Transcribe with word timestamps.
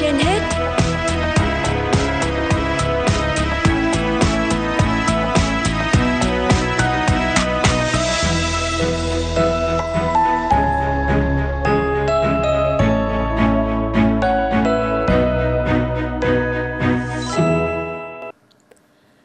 trên 0.00 0.14
hết 0.14 0.40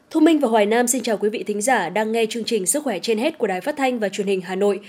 Thu 0.10 0.20
Minh 0.20 0.40
và 0.40 0.48
Hoài 0.48 0.66
Nam 0.66 0.88
xin 0.88 1.04
chào 1.04 1.18
quý 1.18 1.30
vị 1.30 1.44
thính 1.44 1.62
giả 1.62 1.90
đang 1.90 2.12
nghe 2.12 2.26
chương 2.30 2.44
trình 2.44 2.66
Sức 2.66 2.84
khỏe 2.84 3.00
trên 3.00 3.18
hết 3.18 3.38
của 3.38 3.48
Đài 3.48 3.62
Phát 3.62 3.78
thanh 3.78 4.00
và 4.00 4.10
Truyền 4.10 4.28
hình 4.28 4.42
Hà 4.42 4.56
Nội. 4.56 4.80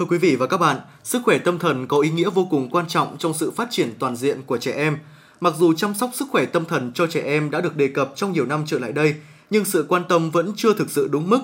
Thưa 0.00 0.06
quý 0.06 0.18
vị 0.18 0.36
và 0.36 0.46
các 0.46 0.56
bạn, 0.56 0.76
sức 1.04 1.22
khỏe 1.24 1.38
tâm 1.38 1.58
thần 1.58 1.86
có 1.86 1.98
ý 1.98 2.10
nghĩa 2.10 2.30
vô 2.30 2.46
cùng 2.50 2.68
quan 2.70 2.88
trọng 2.88 3.16
trong 3.18 3.34
sự 3.34 3.50
phát 3.50 3.68
triển 3.70 3.92
toàn 3.98 4.16
diện 4.16 4.42
của 4.46 4.58
trẻ 4.58 4.72
em. 4.72 4.98
Mặc 5.40 5.54
dù 5.58 5.74
chăm 5.74 5.94
sóc 5.94 6.10
sức 6.14 6.28
khỏe 6.30 6.46
tâm 6.46 6.64
thần 6.64 6.92
cho 6.94 7.06
trẻ 7.06 7.20
em 7.20 7.50
đã 7.50 7.60
được 7.60 7.76
đề 7.76 7.88
cập 7.88 8.12
trong 8.16 8.32
nhiều 8.32 8.46
năm 8.46 8.62
trở 8.66 8.78
lại 8.78 8.92
đây, 8.92 9.14
nhưng 9.50 9.64
sự 9.64 9.86
quan 9.88 10.02
tâm 10.08 10.30
vẫn 10.30 10.52
chưa 10.56 10.74
thực 10.74 10.90
sự 10.90 11.08
đúng 11.12 11.30
mức. 11.30 11.40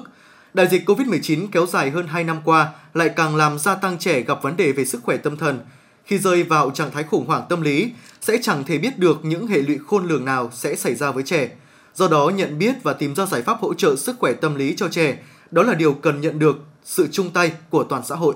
Đại 0.55 0.69
dịch 0.69 0.89
COVID-19 0.89 1.47
kéo 1.53 1.67
dài 1.67 1.91
hơn 1.91 2.07
2 2.07 2.25
năm 2.25 2.41
qua 2.45 2.73
lại 2.95 3.11
càng 3.17 3.37
làm 3.37 3.59
gia 3.59 3.75
tăng 3.75 3.99
trẻ 3.99 4.21
gặp 4.21 4.43
vấn 4.43 4.57
đề 4.57 4.73
về 4.73 4.85
sức 4.85 5.01
khỏe 5.03 5.17
tâm 5.17 5.37
thần. 5.37 5.61
Khi 6.05 6.19
rơi 6.19 6.43
vào 6.43 6.71
trạng 6.71 6.91
thái 6.91 7.03
khủng 7.03 7.27
hoảng 7.27 7.43
tâm 7.49 7.61
lý, 7.61 7.91
sẽ 8.21 8.39
chẳng 8.43 8.65
thể 8.65 8.79
biết 8.79 8.99
được 8.99 9.25
những 9.25 9.47
hệ 9.47 9.59
lụy 9.59 9.79
khôn 9.87 10.07
lường 10.07 10.25
nào 10.25 10.51
sẽ 10.55 10.77
xảy 10.77 10.95
ra 10.95 11.11
với 11.11 11.23
trẻ. 11.23 11.51
Do 11.95 12.09
đó, 12.09 12.29
nhận 12.29 12.59
biết 12.59 12.75
và 12.83 12.93
tìm 12.93 13.15
ra 13.15 13.27
giải 13.27 13.43
pháp 13.43 13.61
hỗ 13.61 13.75
trợ 13.75 13.97
sức 13.97 14.17
khỏe 14.19 14.33
tâm 14.33 14.55
lý 14.55 14.75
cho 14.77 14.89
trẻ, 14.89 15.19
đó 15.51 15.63
là 15.63 15.75
điều 15.75 15.93
cần 15.93 16.21
nhận 16.21 16.39
được 16.39 16.57
sự 16.87 17.09
chung 17.13 17.31
tay 17.31 17.53
của 17.71 17.85
toàn 17.85 18.05
xã 18.05 18.15
hội. 18.15 18.35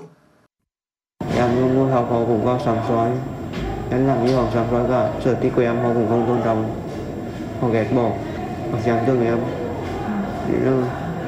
Em 1.35 1.59
luôn 1.59 1.73
luôn 1.73 1.91
học 1.91 2.07
họ 2.09 2.25
cũng 2.25 2.45
có 2.45 2.59
sắm 2.65 2.77
soi. 2.87 3.11
Em 3.91 4.07
làm 4.07 4.25
như 4.25 4.35
họ 4.35 4.47
sắm 4.53 4.65
soi 4.71 4.89
cả, 4.89 5.19
sở 5.25 5.33
thích 5.41 5.51
của 5.55 5.61
em 5.61 5.75
họ 5.75 5.93
cũng 5.93 6.07
không 6.09 6.25
tôn 6.27 6.41
trọng. 6.43 6.85
Họ 7.61 7.69
ghét 7.69 7.91
bỏ, 7.95 8.09
họ 8.71 8.79
chán 8.85 9.03
thương 9.07 9.25
em. 9.25 9.39
Nên 10.49 10.83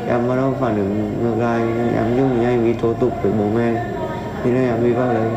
em 0.07 0.27
bắt 0.27 0.35
đầu 0.35 0.57
phản 0.61 0.77
ứng 0.77 1.23
ngược 1.23 1.43
lại, 1.43 1.61
em 1.95 2.17
dùng 2.17 2.35
những 2.35 2.45
hành 2.45 2.63
vi 2.65 2.73
thô 2.73 2.93
tục 2.93 3.13
với 3.23 3.31
bố 3.31 3.49
mẹ. 3.49 3.93
Thế 4.43 4.51
nên 4.51 4.69
em 4.69 4.83
đi 4.83 4.91
vào 4.93 5.13
đấy. 5.13 5.31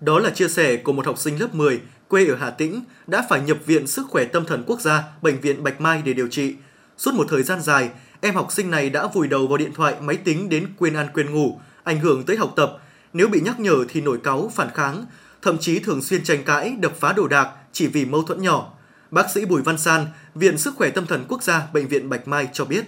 Đó 0.00 0.18
là 0.18 0.30
chia 0.30 0.48
sẻ 0.48 0.76
của 0.76 0.92
một 0.92 1.06
học 1.06 1.18
sinh 1.18 1.40
lớp 1.40 1.54
10 1.54 1.80
quê 2.08 2.26
ở 2.26 2.36
Hà 2.36 2.50
Tĩnh 2.50 2.80
đã 3.06 3.26
phải 3.28 3.40
nhập 3.40 3.58
viện 3.66 3.86
sức 3.86 4.06
khỏe 4.10 4.24
tâm 4.24 4.44
thần 4.44 4.64
quốc 4.66 4.80
gia, 4.80 5.04
bệnh 5.22 5.40
viện 5.40 5.62
Bạch 5.62 5.80
Mai 5.80 6.02
để 6.04 6.12
điều 6.12 6.28
trị. 6.28 6.54
Suốt 6.96 7.14
một 7.14 7.26
thời 7.28 7.42
gian 7.42 7.60
dài, 7.60 7.90
em 8.20 8.34
học 8.34 8.52
sinh 8.52 8.70
này 8.70 8.90
đã 8.90 9.06
vùi 9.06 9.28
đầu 9.28 9.46
vào 9.46 9.56
điện 9.56 9.72
thoại, 9.74 9.94
máy 10.00 10.16
tính 10.16 10.48
đến 10.48 10.66
quên 10.78 10.94
ăn 10.94 11.06
quên 11.14 11.34
ngủ, 11.34 11.58
ảnh 11.84 12.00
hưởng 12.00 12.22
tới 12.22 12.36
học 12.36 12.52
tập. 12.56 12.78
Nếu 13.12 13.28
bị 13.28 13.40
nhắc 13.40 13.60
nhở 13.60 13.84
thì 13.88 14.00
nổi 14.00 14.18
cáu, 14.24 14.50
phản 14.54 14.68
kháng, 14.74 15.04
thậm 15.42 15.58
chí 15.58 15.78
thường 15.78 16.02
xuyên 16.02 16.24
tranh 16.24 16.44
cãi, 16.44 16.76
đập 16.80 16.92
phá 17.00 17.12
đồ 17.12 17.28
đạc 17.28 17.48
chỉ 17.72 17.86
vì 17.86 18.04
mâu 18.04 18.22
thuẫn 18.22 18.42
nhỏ. 18.42 18.72
Bác 19.10 19.30
sĩ 19.30 19.44
Bùi 19.44 19.62
Văn 19.62 19.78
San, 19.78 20.06
Viện 20.34 20.58
Sức 20.58 20.74
khỏe 20.76 20.90
Tâm 20.90 21.06
thần 21.06 21.24
Quốc 21.28 21.42
gia, 21.42 21.66
Bệnh 21.72 21.88
viện 21.88 22.08
Bạch 22.08 22.28
Mai 22.28 22.48
cho 22.52 22.64
biết. 22.64 22.84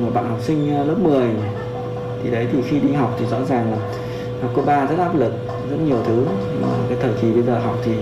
Một 0.00 0.10
bạn 0.14 0.28
học 0.28 0.40
sinh 0.46 0.76
ờ, 0.76 0.84
lớp 0.84 0.96
10 1.02 1.28
thì 2.22 2.30
đấy 2.30 2.48
thì 2.52 2.58
khi 2.70 2.80
đi 2.80 2.92
học 2.92 3.16
thì 3.18 3.26
rõ 3.30 3.44
ràng 3.44 3.72
là 3.72 3.78
học 4.42 4.52
cấp 4.56 4.64
3 4.66 4.86
rất 4.86 4.98
áp 4.98 5.16
lực, 5.16 5.32
rất 5.70 5.76
nhiều 5.84 6.02
thứ. 6.06 6.24
Mà 6.62 6.68
cái 6.88 6.98
thời 7.02 7.12
kỳ 7.22 7.30
bây 7.30 7.42
giờ 7.42 7.58
học 7.58 7.78
thì 7.84 7.92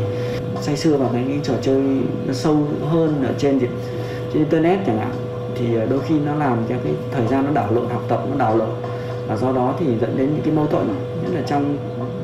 say 0.63 0.77
sưa 0.77 0.97
vào 0.97 1.11
cái, 1.13 1.25
cái 1.29 1.41
trò 1.43 1.55
chơi 1.63 1.83
nó 2.27 2.33
sâu 2.33 2.69
hơn 2.91 3.25
ở 3.27 3.35
trên 3.39 3.61
trên 3.61 3.71
internet 4.33 4.79
chẳng 4.87 4.99
hạn 4.99 5.26
thì 5.59 5.75
ờ, 5.75 5.87
đôi 5.87 6.01
khi 6.09 6.15
nó 6.19 6.35
làm 6.35 6.59
cho 6.69 6.75
cái 6.85 6.93
thời 7.13 7.27
gian 7.27 7.45
nó 7.45 7.51
đảo 7.51 7.69
lộn 7.73 7.89
học 7.89 8.03
tập 8.09 8.21
nó 8.31 8.37
đảo 8.39 8.57
lộn. 8.57 8.69
Và 9.29 9.37
do 9.37 9.53
đó 9.53 9.75
thì 9.79 9.87
dẫn 10.01 10.17
đến 10.17 10.31
những 10.35 10.43
cái 10.45 10.55
mâu 10.55 10.67
thuẫn. 10.67 10.89
Nhất 11.23 11.31
là 11.35 11.41
trong 11.47 11.77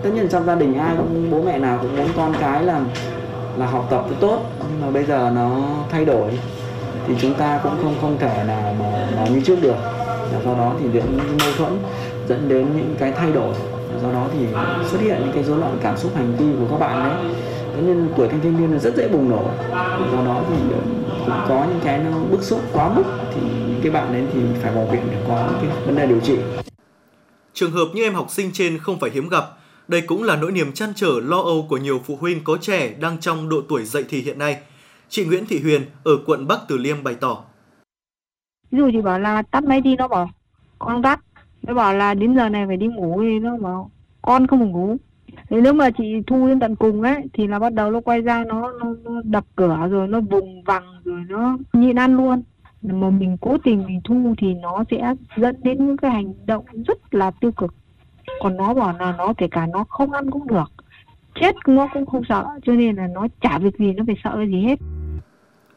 tất 0.02 0.10
nhiên 0.14 0.28
trong 0.28 0.46
gia 0.46 0.54
đình 0.54 0.74
ai 0.74 0.96
cũng 0.96 1.30
bố 1.30 1.42
mẹ 1.42 1.58
nào 1.58 1.78
cũng 1.82 1.96
muốn 1.96 2.08
con 2.16 2.34
cái 2.40 2.62
là 2.62 2.80
là 3.56 3.66
học 3.66 3.86
tập 3.90 4.04
tốt 4.20 4.38
nhưng 4.70 4.80
mà 4.80 4.90
bây 4.90 5.04
giờ 5.04 5.30
nó 5.34 5.50
thay 5.90 6.04
đổi 6.04 6.30
thì 7.06 7.14
chúng 7.20 7.34
ta 7.34 7.60
cũng 7.62 7.72
không 7.82 7.94
không 8.00 8.16
thể 8.18 8.44
nào 8.46 8.74
mà, 8.78 9.08
mà 9.16 9.26
như 9.26 9.40
trước 9.40 9.62
được. 9.62 9.76
Và 10.32 10.40
do 10.44 10.54
đó 10.54 10.72
thì 10.80 10.86
dẫn 10.92 11.16
những 11.16 11.38
mâu 11.40 11.52
thuẫn 11.58 11.78
dẫn 12.28 12.48
đến 12.48 12.66
những 12.76 12.94
cái 12.98 13.12
thay 13.12 13.32
đổi. 13.32 13.54
Do 14.02 14.12
đó 14.12 14.26
thì 14.32 14.46
xuất 14.90 15.00
hiện 15.00 15.16
những 15.20 15.32
cái 15.34 15.44
rối 15.44 15.58
loạn 15.58 15.78
cảm 15.82 15.96
xúc 15.96 16.12
hành 16.14 16.36
vi 16.38 16.46
của 16.60 16.66
các 16.70 16.80
bạn 16.80 17.04
đấy 17.04 17.34
thế 17.74 17.82
nên 17.82 18.08
tuổi 18.16 18.28
thanh 18.28 18.40
thiếu 18.40 18.52
niên 18.52 18.72
là 18.72 18.78
rất 18.78 18.96
dễ 18.96 19.08
bùng 19.08 19.30
nổ 19.30 19.44
do 20.12 20.24
đó 20.24 20.44
thì 20.48 20.56
cũng 20.70 21.02
có 21.48 21.66
những 21.68 21.80
cái 21.84 21.98
nó 21.98 22.18
bức 22.30 22.42
xúc 22.42 22.60
quá 22.72 22.92
mức 22.94 23.04
thì 23.34 23.40
những 23.40 23.80
cái 23.82 23.92
bạn 23.92 24.12
đấy 24.12 24.24
thì 24.32 24.40
phải 24.62 24.72
vào 24.74 24.86
viện 24.92 25.02
để 25.10 25.24
có 25.28 25.48
cái 25.62 25.70
vấn 25.86 25.96
đề 25.96 26.06
điều 26.06 26.20
trị 26.20 26.38
Trường 27.54 27.72
hợp 27.72 27.88
như 27.94 28.02
em 28.02 28.14
học 28.14 28.30
sinh 28.30 28.50
trên 28.52 28.78
không 28.78 28.98
phải 29.00 29.10
hiếm 29.10 29.28
gặp. 29.28 29.44
Đây 29.88 30.02
cũng 30.06 30.22
là 30.22 30.36
nỗi 30.36 30.52
niềm 30.52 30.72
chăn 30.72 30.92
trở 30.94 31.20
lo 31.22 31.36
âu 31.36 31.66
của 31.68 31.76
nhiều 31.76 32.00
phụ 32.04 32.16
huynh 32.20 32.44
có 32.44 32.56
trẻ 32.56 32.94
đang 33.00 33.20
trong 33.20 33.48
độ 33.48 33.62
tuổi 33.68 33.84
dậy 33.84 34.04
thì 34.08 34.20
hiện 34.20 34.38
nay. 34.38 34.58
Chị 35.08 35.24
Nguyễn 35.24 35.46
Thị 35.46 35.60
Huyền 35.60 35.82
ở 36.04 36.12
quận 36.26 36.46
Bắc 36.46 36.60
Từ 36.68 36.76
Liêm 36.76 37.04
bày 37.04 37.14
tỏ. 37.14 37.44
Ví 38.70 38.78
dụ 38.78 38.90
thì 38.92 39.02
bảo 39.02 39.18
là 39.18 39.42
tắt 39.42 39.64
máy 39.64 39.80
đi 39.80 39.96
nó 39.96 40.08
bảo 40.08 40.30
con 40.78 41.02
tắt. 41.02 41.20
Nó 41.62 41.74
bảo 41.74 41.94
là 41.94 42.14
đến 42.14 42.36
giờ 42.36 42.48
này 42.48 42.64
phải 42.66 42.76
đi 42.76 42.86
ngủ 42.86 43.22
thì 43.22 43.38
nó 43.38 43.56
bảo 43.56 43.90
con 44.22 44.46
không 44.46 44.70
ngủ. 44.70 44.96
Thế 45.52 45.60
nếu 45.60 45.72
mà 45.72 45.90
chị 45.90 46.04
thu 46.26 46.48
đến 46.48 46.60
tận 46.60 46.76
cùng 46.76 47.02
ấy 47.02 47.16
thì 47.32 47.46
là 47.46 47.58
bắt 47.58 47.72
đầu 47.72 47.90
nó 47.90 48.00
quay 48.00 48.20
ra 48.20 48.44
nó, 48.44 48.72
nó, 48.72 48.94
nó 49.04 49.20
đập 49.24 49.44
cửa 49.56 49.88
rồi 49.90 50.08
nó 50.08 50.20
vùng 50.20 50.64
vằng 50.64 51.00
rồi 51.04 51.20
nó 51.28 51.58
nhịn 51.72 51.98
ăn 51.98 52.16
luôn. 52.16 52.42
Mà 52.82 53.10
mình 53.10 53.36
cố 53.40 53.56
tình 53.64 53.86
mình 53.86 54.00
thu 54.04 54.34
thì 54.38 54.54
nó 54.54 54.84
sẽ 54.90 55.14
dẫn 55.36 55.56
đến 55.62 55.86
những 55.86 55.96
cái 55.96 56.10
hành 56.10 56.34
động 56.46 56.64
rất 56.86 57.14
là 57.14 57.30
tiêu 57.30 57.52
cực. 57.52 57.74
Còn 58.42 58.56
nó 58.56 58.74
bảo 58.74 58.98
là 58.98 59.14
nó 59.18 59.32
kể 59.38 59.48
cả 59.50 59.66
nó 59.66 59.84
không 59.88 60.12
ăn 60.12 60.30
cũng 60.30 60.46
được. 60.46 60.72
Chết 61.40 61.56
nó 61.66 61.88
cũng 61.94 62.06
không 62.06 62.22
sợ 62.28 62.46
cho 62.66 62.72
nên 62.72 62.96
là 62.96 63.06
nó 63.06 63.26
chả 63.40 63.58
việc 63.58 63.78
gì 63.78 63.92
nó 63.92 64.04
phải 64.06 64.16
sợ 64.24 64.30
cái 64.34 64.46
gì 64.46 64.60
hết. 64.60 64.78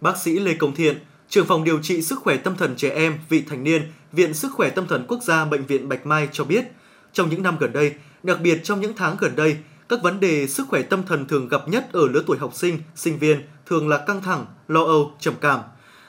Bác 0.02 0.18
sĩ 0.18 0.40
Lê 0.40 0.54
Công 0.54 0.76
Thiện, 0.76 0.96
trưởng 1.28 1.46
phòng 1.48 1.64
điều 1.64 1.80
trị 1.82 2.02
sức 2.02 2.20
khỏe 2.20 2.38
tâm 2.38 2.56
thần 2.58 2.74
trẻ 2.76 2.90
em, 2.90 3.14
vị 3.30 3.44
thành 3.50 3.64
niên, 3.64 3.82
Viện 4.12 4.34
Sức 4.34 4.52
khỏe 4.54 4.70
Tâm 4.70 4.86
thần 4.88 5.06
Quốc 5.08 5.24
gia 5.24 5.46
Bệnh 5.46 5.66
viện 5.66 5.90
Bạch 5.90 6.06
Mai 6.06 6.28
cho 6.32 6.44
biết, 6.44 6.66
trong 7.12 7.30
những 7.30 7.44
năm 7.44 7.56
gần 7.60 7.74
đây, 7.74 7.94
đặc 8.26 8.38
biệt 8.42 8.60
trong 8.64 8.82
những 8.82 8.94
tháng 8.98 9.16
gần 9.20 9.36
đây, 9.36 9.58
các 9.90 10.00
vấn 10.04 10.20
đề 10.20 10.48
sức 10.48 10.68
khỏe 10.70 10.82
tâm 10.82 11.04
thần 11.04 11.28
thường 11.28 11.48
gặp 11.48 11.62
nhất 11.68 11.88
ở 11.92 12.08
lứa 12.08 12.24
tuổi 12.28 12.38
học 12.38 12.54
sinh, 12.54 12.80
sinh 12.96 13.20
viên 13.20 13.42
thường 13.66 13.90
là 13.90 13.98
căng 13.98 14.22
thẳng, 14.22 14.46
lo 14.68 14.84
âu, 14.84 15.12
trầm 15.20 15.34
cảm. 15.42 15.60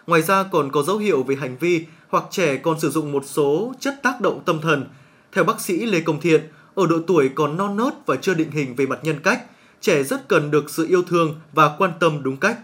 Ngoài 0.07 0.23
ra 0.23 0.43
còn 0.43 0.73
có 0.73 0.83
dấu 0.83 0.99
hiệu 0.99 1.23
về 1.23 1.37
hành 1.37 1.57
vi 1.57 1.85
hoặc 2.09 2.25
trẻ 2.31 2.57
còn 2.57 2.81
sử 2.81 2.91
dụng 2.91 3.13
một 3.13 3.23
số 3.27 3.75
chất 3.81 3.95
tác 4.03 4.21
động 4.21 4.41
tâm 4.45 4.61
thần. 4.61 4.87
Theo 5.33 5.45
bác 5.45 5.61
sĩ 5.61 5.87
Lê 5.87 6.01
Công 6.01 6.21
Thiện, 6.21 6.41
ở 6.75 6.87
độ 6.87 6.99
tuổi 7.07 7.29
còn 7.35 7.57
non 7.57 7.77
nớt 7.77 8.07
và 8.07 8.17
chưa 8.17 8.35
định 8.35 8.51
hình 8.51 8.75
về 8.77 8.87
mặt 8.87 8.99
nhân 9.03 9.17
cách, 9.23 9.43
trẻ 9.81 10.03
rất 10.03 10.29
cần 10.29 10.51
được 10.51 10.71
sự 10.71 10.87
yêu 10.89 11.03
thương 11.03 11.41
và 11.53 11.77
quan 11.79 11.91
tâm 12.01 12.23
đúng 12.23 12.37
cách. 12.37 12.59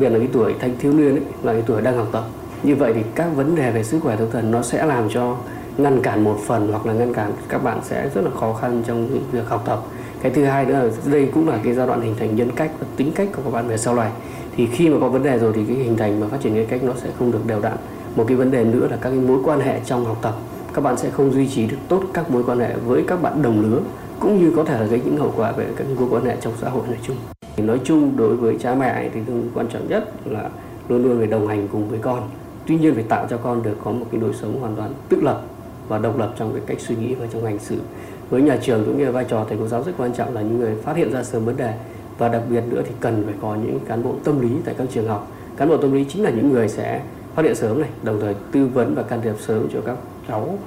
Biệt 0.00 0.08
là 0.08 0.18
cái 0.18 0.28
tuổi 0.32 0.54
thanh 0.60 0.78
thiếu 0.80 0.92
niên 0.92 1.10
ấy, 1.10 1.24
là 1.42 1.52
cái 1.52 1.62
tuổi 1.66 1.82
đang 1.82 1.96
học 1.96 2.08
tập. 2.12 2.24
Như 2.62 2.76
vậy 2.76 2.92
thì 2.94 3.00
các 3.14 3.28
vấn 3.34 3.56
đề 3.56 3.72
về 3.72 3.84
sức 3.84 4.00
khỏe 4.02 4.16
tâm 4.16 4.30
thần 4.30 4.50
nó 4.50 4.62
sẽ 4.62 4.86
làm 4.86 5.08
cho 5.14 5.38
ngăn 5.76 6.02
cản 6.02 6.24
một 6.24 6.36
phần 6.46 6.68
hoặc 6.70 6.86
là 6.86 6.92
ngăn 6.92 7.14
cản 7.14 7.32
các 7.48 7.64
bạn 7.64 7.80
sẽ 7.82 8.10
rất 8.14 8.24
là 8.24 8.30
khó 8.40 8.52
khăn 8.52 8.82
trong 8.86 9.08
việc 9.32 9.48
học 9.48 9.62
tập. 9.66 9.82
Cái 10.22 10.32
thứ 10.32 10.44
hai 10.44 10.66
nữa 10.66 10.74
là 10.74 10.90
đây 11.04 11.30
cũng 11.34 11.48
là 11.48 11.58
cái 11.64 11.74
giai 11.74 11.86
đoạn 11.86 12.00
hình 12.00 12.14
thành 12.18 12.36
nhân 12.36 12.50
cách 12.56 12.70
và 12.80 12.86
tính 12.96 13.12
cách 13.14 13.28
của 13.36 13.42
các 13.44 13.50
bạn 13.50 13.68
về 13.68 13.76
sau 13.76 13.94
này. 13.94 14.10
Thì 14.56 14.66
khi 14.66 14.88
mà 14.88 14.96
có 15.00 15.08
vấn 15.08 15.22
đề 15.22 15.38
rồi 15.38 15.52
thì 15.54 15.64
cái 15.64 15.76
hình 15.76 15.96
thành 15.96 16.20
và 16.20 16.28
phát 16.28 16.40
triển 16.40 16.54
nhân 16.54 16.66
cách 16.68 16.84
nó 16.84 16.92
sẽ 16.96 17.08
không 17.18 17.32
được 17.32 17.46
đều 17.46 17.60
đặn. 17.60 17.76
Một 18.16 18.24
cái 18.28 18.36
vấn 18.36 18.50
đề 18.50 18.64
nữa 18.64 18.88
là 18.90 18.96
các 18.96 19.10
cái 19.10 19.18
mối 19.18 19.38
quan 19.44 19.60
hệ 19.60 19.80
trong 19.84 20.04
học 20.04 20.18
tập. 20.22 20.34
Các 20.74 20.84
bạn 20.84 20.96
sẽ 20.96 21.10
không 21.10 21.32
duy 21.32 21.48
trì 21.48 21.66
được 21.66 21.76
tốt 21.88 22.02
các 22.14 22.30
mối 22.30 22.42
quan 22.46 22.58
hệ 22.58 22.74
với 22.86 23.04
các 23.08 23.22
bạn 23.22 23.42
đồng 23.42 23.60
lứa, 23.62 23.80
cũng 24.20 24.40
như 24.40 24.52
có 24.56 24.64
thể 24.64 24.80
là 24.80 24.86
gây 24.86 25.00
những 25.04 25.16
hậu 25.16 25.32
quả 25.36 25.52
về 25.52 25.66
các 25.76 25.86
mối 25.98 26.08
quan 26.10 26.24
hệ 26.24 26.36
trong 26.40 26.52
xã 26.60 26.68
hội 26.68 26.82
nói 26.86 26.98
chung. 27.02 27.16
Thì 27.56 27.62
nói 27.62 27.80
chung 27.84 28.16
đối 28.16 28.36
với 28.36 28.56
cha 28.60 28.74
mẹ 28.74 29.10
thì 29.14 29.20
quan 29.54 29.66
trọng 29.68 29.88
nhất 29.88 30.12
là 30.24 30.48
luôn 30.88 31.02
luôn 31.02 31.18
phải 31.18 31.26
đồng 31.26 31.46
hành 31.46 31.68
cùng 31.72 31.88
với 31.88 31.98
con. 31.98 32.22
Tuy 32.66 32.76
nhiên 32.76 32.94
phải 32.94 33.04
tạo 33.08 33.26
cho 33.30 33.36
con 33.36 33.62
được 33.62 33.76
có 33.84 33.90
một 33.90 34.06
cái 34.12 34.20
đời 34.20 34.30
sống 34.40 34.60
hoàn 34.60 34.76
toàn 34.76 34.92
tự 35.08 35.20
lập 35.20 35.42
và 35.88 35.98
độc 35.98 36.18
lập 36.18 36.34
trong 36.38 36.52
cái 36.52 36.62
cách 36.66 36.80
suy 36.80 36.96
nghĩ 36.96 37.14
và 37.14 37.26
trong 37.32 37.44
hành 37.44 37.58
xử. 37.58 37.80
Với 38.30 38.42
nhà 38.42 38.58
trường 38.62 38.84
cũng 38.84 38.98
như 38.98 39.12
vai 39.12 39.24
trò 39.28 39.46
thầy 39.48 39.58
cô 39.58 39.68
giáo 39.68 39.82
rất 39.82 39.92
quan 39.98 40.14
trọng 40.14 40.34
là 40.34 40.40
những 40.40 40.58
người 40.58 40.76
phát 40.84 40.96
hiện 40.96 41.12
ra 41.12 41.22
sớm 41.22 41.44
vấn 41.44 41.56
đề 41.56 41.74
và 42.18 42.28
đặc 42.28 42.42
biệt 42.50 42.62
nữa 42.68 42.82
thì 42.86 42.94
cần 43.00 43.22
phải 43.24 43.34
có 43.42 43.54
những 43.54 43.80
cán 43.88 44.02
bộ 44.02 44.16
tâm 44.24 44.40
lý 44.40 44.48
tại 44.64 44.74
các 44.78 44.86
trường 44.94 45.08
học. 45.08 45.32
Cán 45.56 45.68
bộ 45.68 45.76
tâm 45.76 45.92
lý 45.92 46.04
chính 46.08 46.22
là 46.22 46.30
những 46.30 46.52
người 46.52 46.68
sẽ 46.68 47.02
phát 47.34 47.44
hiện 47.44 47.54
sớm 47.54 47.80
này, 47.80 47.90
đồng 48.02 48.20
thời 48.20 48.34
tư 48.52 48.66
vấn 48.66 48.94
và 48.94 49.02
can 49.02 49.20
thiệp 49.22 49.34
sớm 49.40 49.68
cho 49.72 49.80
các 49.86 49.96
cháu. 50.28 50.58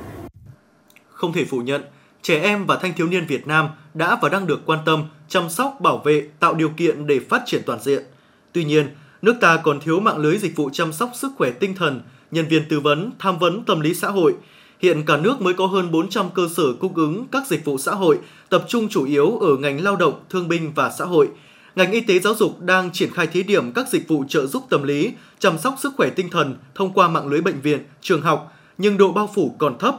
Không 1.10 1.34
thể 1.34 1.46
phủ 1.46 1.58
nhận, 1.58 1.82
trẻ 2.22 2.40
em 2.40 2.66
và 2.66 2.78
thanh 2.82 2.94
thiếu 2.94 3.08
niên 3.08 3.26
Việt 3.28 3.48
Nam 3.48 3.70
đã 3.94 4.18
và 4.22 4.30
đang 4.30 4.48
được 4.48 4.60
quan 4.66 4.80
tâm, 4.86 5.04
chăm 5.28 5.50
sóc, 5.50 5.78
bảo 5.82 5.98
vệ, 5.98 6.28
tạo 6.40 6.54
điều 6.54 6.70
kiện 6.70 7.08
để 7.08 7.20
phát 7.30 7.42
triển 7.46 7.62
toàn 7.66 7.80
diện. 7.80 8.04
Tuy 8.52 8.64
nhiên, 8.64 8.88
nước 9.22 9.36
ta 9.42 9.58
còn 9.64 9.80
thiếu 9.80 10.00
mạng 10.00 10.18
lưới 10.18 10.38
dịch 10.38 10.56
vụ 10.56 10.70
chăm 10.74 10.94
sóc 10.94 11.10
sức 11.14 11.32
khỏe 11.38 11.52
tinh 11.52 11.76
thần, 11.76 12.02
nhân 12.32 12.46
viên 12.50 12.70
tư 12.70 12.80
vấn, 12.80 13.12
tham 13.20 13.40
vấn 13.40 13.64
tâm 13.66 13.80
lý 13.80 13.94
xã 13.94 14.10
hội. 14.10 14.34
Hiện 14.80 15.04
cả 15.06 15.18
nước 15.18 15.42
mới 15.42 15.54
có 15.54 15.68
hơn 15.68 15.92
400 15.92 16.30
cơ 16.36 16.48
sở 16.56 16.64
cung 16.80 16.94
ứng 16.94 17.26
các 17.32 17.48
dịch 17.48 17.66
vụ 17.66 17.78
xã 17.78 17.92
hội, 17.92 18.20
tập 18.50 18.66
trung 18.68 18.90
chủ 18.90 19.06
yếu 19.06 19.38
ở 19.38 19.58
ngành 19.58 19.84
lao 19.84 19.96
động, 19.96 20.14
thương 20.30 20.48
binh 20.48 20.72
và 20.76 20.92
xã 20.98 21.06
hội. 21.06 21.28
Ngành 21.76 21.92
y 21.92 22.02
tế 22.02 22.20
giáo 22.20 22.36
dục 22.36 22.62
đang 22.62 22.92
triển 22.92 23.12
khai 23.14 23.28
thí 23.28 23.44
điểm 23.44 23.72
các 23.72 23.90
dịch 23.90 24.08
vụ 24.08 24.24
trợ 24.30 24.46
giúp 24.46 24.64
tâm 24.70 24.84
lý, 24.84 25.12
chăm 25.40 25.58
sóc 25.58 25.76
sức 25.80 25.94
khỏe 25.98 26.10
tinh 26.10 26.30
thần 26.30 26.56
thông 26.76 26.94
qua 26.94 27.08
mạng 27.08 27.28
lưới 27.28 27.42
bệnh 27.42 27.62
viện, 27.62 27.80
trường 28.02 28.22
học, 28.22 28.54
nhưng 28.78 28.98
độ 28.98 29.12
bao 29.12 29.30
phủ 29.36 29.56
còn 29.58 29.78
thấp. 29.78 29.96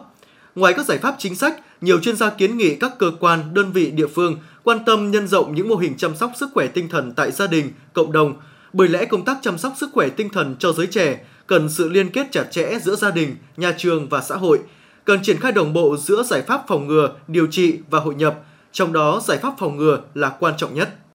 Ngoài 0.55 0.73
các 0.73 0.87
giải 0.87 0.99
pháp 0.99 1.15
chính 1.19 1.35
sách, 1.35 1.61
nhiều 1.81 2.01
chuyên 2.01 2.17
gia 2.17 2.31
kiến 2.31 2.57
nghị 2.57 2.75
các 2.75 2.99
cơ 2.99 3.13
quan, 3.21 3.55
đơn 3.55 3.73
vị 3.73 3.91
địa 3.91 4.07
phương 4.07 4.37
quan 4.65 4.85
tâm 4.85 5.11
nhân 5.11 5.29
rộng 5.29 5.55
những 5.55 5.69
mô 5.69 5.77
hình 5.77 5.97
chăm 5.97 6.17
sóc 6.17 6.33
sức 6.37 6.49
khỏe 6.55 6.67
tinh 6.67 6.89
thần 6.89 7.13
tại 7.13 7.33
gia 7.33 7.47
đình, 7.47 7.73
cộng 7.93 8.13
đồng. 8.13 8.35
Bởi 8.73 8.89
lẽ 8.89 9.05
công 9.05 9.25
tác 9.25 9.39
chăm 9.43 9.59
sóc 9.59 9.73
sức 9.77 9.91
khỏe 9.93 10.09
tinh 10.09 10.29
thần 10.29 10.57
cho 10.59 10.73
giới 10.73 10.87
trẻ 10.87 11.19
cần 11.47 11.69
sự 11.69 11.89
liên 11.89 12.11
kết 12.11 12.27
chặt 12.33 12.45
chẽ 12.51 12.79
giữa 12.79 12.97
gia 12.97 13.11
đình, 13.11 13.37
nhà 13.57 13.75
trường 13.79 14.09
và 14.09 14.21
xã 14.21 14.37
hội, 14.37 14.59
cần 15.05 15.23
triển 15.23 15.41
khai 15.41 15.53
đồng 15.53 15.73
bộ 15.73 15.97
giữa 15.97 16.23
giải 16.23 16.43
pháp 16.43 16.65
phòng 16.69 16.87
ngừa, 16.87 17.13
điều 17.29 17.47
trị 17.47 17.79
và 17.91 18.01
hội 18.01 18.15
nhập, 18.15 18.41
trong 18.73 18.93
đó 18.93 19.21
giải 19.25 19.39
pháp 19.39 19.55
phòng 19.59 19.77
ngừa 19.77 20.01
là 20.15 20.29
quan 20.29 20.55
trọng 20.57 20.75
nhất. 20.75 20.97